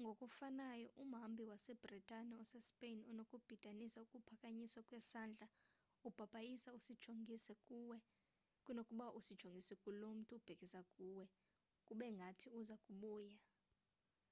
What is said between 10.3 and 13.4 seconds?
ubhekisa kuwe kube ngathi uza kubuya